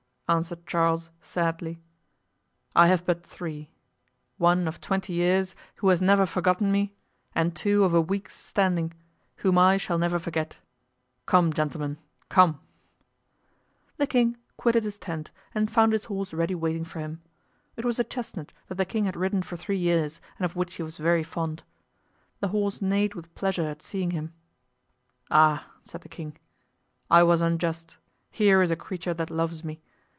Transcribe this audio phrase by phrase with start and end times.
[0.33, 1.81] answered Charles, sadly,
[2.73, 6.95] "I have but three—one of twenty years, who has never forgotten me,
[7.35, 8.93] and two of a week's standing,
[9.35, 10.57] whom I shall never forget.
[11.25, 11.97] Come, gentlemen,
[12.29, 12.61] come!"
[13.97, 17.21] The king quitted his tent and found his horse ready waiting for him.
[17.75, 20.75] It was a chestnut that the king had ridden for three years and of which
[20.75, 21.61] he was very fond.
[22.39, 24.31] The horse neighed with pleasure at seeing him.
[25.29, 26.37] "Ah!" said the king,
[27.09, 27.97] "I was unjust;
[28.31, 29.81] here is a creature that loves me.